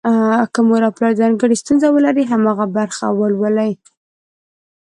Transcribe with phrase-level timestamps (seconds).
[0.53, 3.71] که مور او پلار ځانګړې ستونزه ولري، هماغه برخه ولولي.